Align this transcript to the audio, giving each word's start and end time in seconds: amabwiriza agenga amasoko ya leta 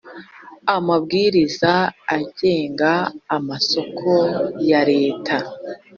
amabwiriza 0.75 1.73
agenga 2.17 2.91
amasoko 3.37 4.11
ya 4.69 4.81
leta 4.91 5.35